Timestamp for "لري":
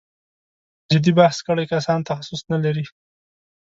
2.63-2.85